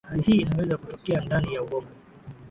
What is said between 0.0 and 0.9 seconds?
hali hii inaweza